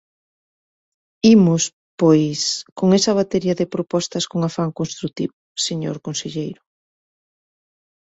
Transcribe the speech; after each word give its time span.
Imos, 1.35 1.63
pois, 2.01 2.39
con 2.77 2.87
esa 2.97 3.15
batería 3.19 3.55
de 3.59 3.71
propostas 3.75 4.23
con 4.31 4.39
afán 4.49 4.69
construtivo, 4.79 5.35
señor 5.67 5.97
conselleiro. 6.07 6.61